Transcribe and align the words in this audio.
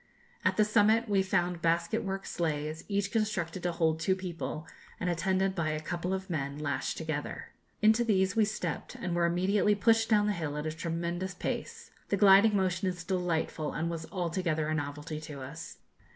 At 0.43 0.57
the 0.57 0.65
summit 0.65 1.07
we 1.07 1.21
found 1.21 1.61
basket 1.61 2.03
work 2.03 2.25
sleighs, 2.25 2.83
each 2.87 3.11
constructed 3.11 3.61
to 3.61 3.71
hold 3.71 3.99
two 3.99 4.15
people, 4.15 4.65
and 4.99 5.11
attended 5.11 5.53
by 5.53 5.69
a 5.69 5.79
couple 5.79 6.11
of 6.11 6.27
men, 6.27 6.57
lashed 6.57 6.97
together. 6.97 7.49
Into 7.83 8.03
these 8.03 8.35
we 8.35 8.43
stepped, 8.45 8.95
and 8.95 9.15
were 9.15 9.27
immediately 9.27 9.75
pushed 9.75 10.09
down 10.09 10.25
the 10.25 10.33
hill 10.33 10.57
at 10.57 10.65
a 10.65 10.71
tremendous 10.71 11.35
pace. 11.35 11.91
The 12.09 12.17
gliding 12.17 12.55
motion 12.57 12.87
is 12.87 13.03
delightful, 13.03 13.73
and 13.73 13.91
was 13.91 14.07
altogether 14.11 14.69
a 14.69 14.73
novelty 14.73 15.19
to 15.21 15.39
us. 15.43 15.77